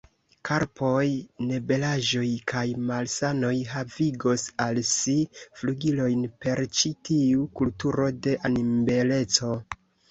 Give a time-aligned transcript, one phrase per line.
[0.47, 1.09] Korpaj
[1.49, 9.59] nebelaĵoj kaj malsanoj havigos al si flugilojn per ĉi tiu kulturo de animbeleco.